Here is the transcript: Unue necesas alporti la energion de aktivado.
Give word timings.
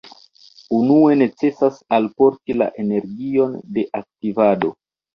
Unue 0.77 1.11
necesas 1.19 1.77
alporti 1.99 2.57
la 2.59 2.71
energion 2.87 3.57
de 3.79 3.89
aktivado. 4.03 4.79